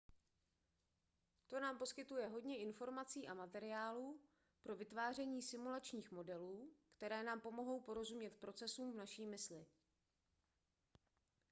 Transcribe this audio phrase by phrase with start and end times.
[1.47, 4.19] to nám poskytuje hodně informací a materiálu
[4.63, 9.65] pro vytváření simulačních modelů které nám pomohou porozumět procesům v naší mysli